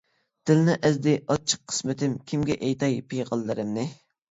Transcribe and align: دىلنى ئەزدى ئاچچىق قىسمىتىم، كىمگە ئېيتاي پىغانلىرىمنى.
دىلنى 0.49 0.77
ئەزدى 0.89 1.13
ئاچچىق 1.19 1.61
قىسمىتىم، 1.73 2.17
كىمگە 2.33 2.59
ئېيتاي 2.65 3.01
پىغانلىرىمنى. 3.13 3.89